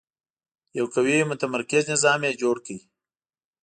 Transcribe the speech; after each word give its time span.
یو 0.77 0.85
قوي 0.93 1.15
متمرکز 1.31 1.83
نظام 1.93 2.19
یې 2.27 2.37
جوړ 2.41 2.55
کړ. 2.65 2.77